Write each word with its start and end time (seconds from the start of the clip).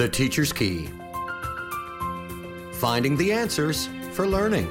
The 0.00 0.08
Teacher's 0.08 0.50
Key 0.50 0.88
Finding 2.72 3.18
the 3.18 3.32
Answers 3.32 3.90
for 4.12 4.26
Learning. 4.26 4.66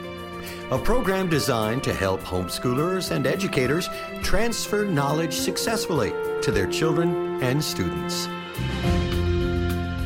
A 0.72 0.80
program 0.80 1.30
designed 1.30 1.84
to 1.84 1.94
help 1.94 2.22
homeschoolers 2.22 3.12
and 3.12 3.28
educators 3.28 3.88
transfer 4.24 4.86
knowledge 4.86 5.34
successfully 5.34 6.14
to 6.42 6.52
their 6.52 6.66
children 6.66 7.44
and 7.44 7.64
students. 7.64 8.26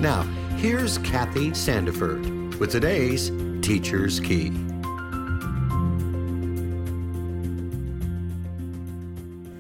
Now, 0.01 0.23
here's 0.57 0.97
Kathy 0.97 1.51
Sandiford 1.51 2.59
with 2.59 2.71
today's 2.71 3.31
Teacher's 3.61 4.19
Key. 4.19 4.51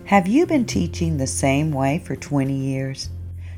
Have 0.03 0.27
you 0.27 0.45
been 0.45 0.65
teaching 0.65 1.15
the 1.15 1.25
same 1.25 1.71
way 1.71 1.99
for 1.99 2.17
20 2.17 2.53
years? 2.53 3.07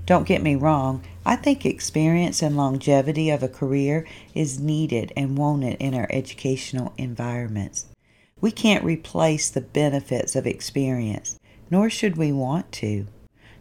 Don't 0.06 0.28
get 0.28 0.44
me 0.44 0.54
wrong, 0.54 1.02
I 1.26 1.36
think 1.36 1.66
experience 1.66 2.44
and 2.44 2.56
longevity 2.56 3.32
of 3.32 3.42
a 3.42 3.48
career 3.48 4.06
is 4.36 4.60
needed 4.60 5.12
and 5.18 5.38
wanted 5.38 5.78
in 5.79 5.96
our 5.96 6.07
educational 6.12 6.93
environments. 6.98 7.88
We 8.39 8.52
can't 8.52 8.84
replace 8.84 9.50
the 9.50 9.62
benefits 9.62 10.36
of 10.36 10.46
experience, 10.46 11.39
nor 11.71 11.89
should 11.89 12.18
we 12.18 12.32
want 12.32 12.71
to. 12.74 13.07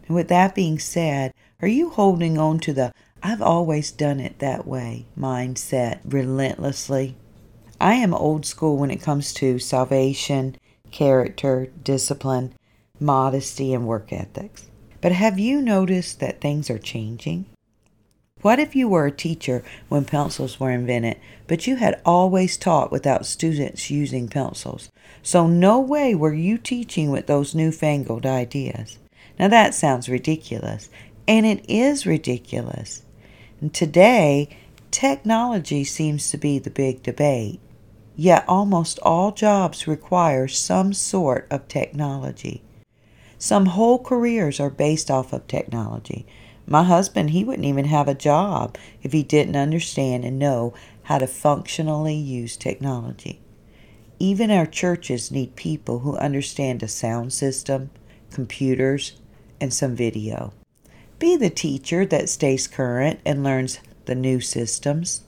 And 0.07 0.15
with 0.15 0.27
that 0.27 0.53
being 0.53 0.77
said, 0.77 1.33
are 1.61 1.67
you 1.67 1.89
holding 1.89 2.37
on 2.37 2.59
to 2.59 2.73
the 2.73 2.93
I've 3.23 3.41
always 3.41 3.91
done 3.91 4.19
it 4.19 4.37
that 4.37 4.67
way 4.67 5.07
mindset 5.17 6.01
relentlessly? 6.05 7.15
I 7.81 7.95
am 7.95 8.13
old 8.13 8.45
school 8.45 8.77
when 8.77 8.91
it 8.91 9.01
comes 9.01 9.33
to 9.35 9.57
salvation, 9.57 10.57
character, 10.91 11.69
discipline, 11.81 12.53
modesty, 12.99 13.73
and 13.73 13.87
work 13.87 14.13
ethics. 14.13 14.67
But 15.05 15.11
have 15.11 15.37
you 15.37 15.61
noticed 15.61 16.19
that 16.21 16.41
things 16.41 16.67
are 16.71 16.79
changing? 16.79 17.45
What 18.41 18.57
if 18.57 18.75
you 18.75 18.89
were 18.89 19.05
a 19.05 19.11
teacher 19.11 19.63
when 19.87 20.03
pencils 20.03 20.59
were 20.59 20.71
invented, 20.71 21.17
but 21.45 21.67
you 21.67 21.75
had 21.75 22.01
always 22.03 22.57
taught 22.57 22.91
without 22.91 23.27
students 23.27 23.91
using 23.91 24.27
pencils? 24.27 24.89
So, 25.21 25.45
no 25.45 25.79
way 25.79 26.15
were 26.15 26.33
you 26.33 26.57
teaching 26.57 27.11
with 27.11 27.27
those 27.27 27.53
newfangled 27.53 28.25
ideas. 28.25 28.97
Now, 29.37 29.47
that 29.49 29.75
sounds 29.75 30.09
ridiculous, 30.09 30.89
and 31.27 31.45
it 31.45 31.63
is 31.69 32.07
ridiculous. 32.07 33.03
And 33.61 33.71
today, 33.71 34.57
technology 34.89 35.83
seems 35.83 36.31
to 36.31 36.37
be 36.39 36.57
the 36.57 36.71
big 36.71 37.03
debate. 37.03 37.59
Yet, 38.15 38.43
almost 38.47 38.97
all 39.03 39.31
jobs 39.31 39.85
require 39.85 40.47
some 40.47 40.93
sort 40.93 41.45
of 41.51 41.67
technology. 41.67 42.63
Some 43.37 43.67
whole 43.67 43.99
careers 43.99 44.59
are 44.59 44.69
based 44.69 45.11
off 45.11 45.33
of 45.33 45.47
technology. 45.47 46.25
My 46.67 46.83
husband, 46.83 47.29
he 47.31 47.43
wouldn't 47.43 47.67
even 47.67 47.85
have 47.85 48.07
a 48.07 48.15
job 48.15 48.77
if 49.03 49.11
he 49.11 49.23
didn't 49.23 49.55
understand 49.55 50.25
and 50.25 50.39
know 50.39 50.73
how 51.03 51.19
to 51.19 51.27
functionally 51.27 52.15
use 52.15 52.57
technology. 52.57 53.39
Even 54.17 54.49
our 54.49 54.65
churches 54.65 55.31
need 55.31 55.55
people 55.55 55.99
who 55.99 56.15
understand 56.17 56.81
a 56.81 56.87
sound 56.87 57.33
system, 57.33 57.91
computers, 58.31 59.19
and 59.61 59.73
some 59.73 59.95
video. 59.95 60.53
Be 61.19 61.35
the 61.35 61.49
teacher 61.49 62.05
that 62.05 62.29
stays 62.29 62.67
current 62.67 63.19
and 63.25 63.43
learns 63.43 63.79
the 64.05 64.15
new 64.15 64.39
systems. 64.39 65.21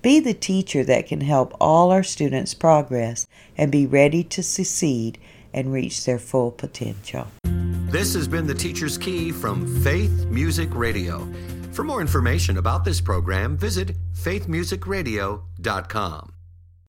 Be 0.00 0.18
the 0.18 0.34
teacher 0.34 0.82
that 0.84 1.06
can 1.06 1.20
help 1.20 1.54
all 1.60 1.90
our 1.92 2.02
students 2.02 2.54
progress 2.54 3.26
and 3.56 3.70
be 3.70 3.86
ready 3.86 4.24
to 4.24 4.42
succeed 4.42 5.18
and 5.52 5.72
reach 5.72 6.04
their 6.04 6.18
full 6.18 6.50
potential. 6.50 7.26
This 7.44 8.14
has 8.14 8.26
been 8.26 8.46
the 8.46 8.54
Teacher's 8.54 8.96
Key 8.96 9.32
from 9.32 9.82
Faith 9.82 10.24
Music 10.26 10.74
Radio. 10.74 11.28
For 11.72 11.84
more 11.84 12.00
information 12.00 12.56
about 12.58 12.84
this 12.84 13.00
program, 13.00 13.56
visit 13.56 13.96
faithmusicradio.com. 14.14 16.32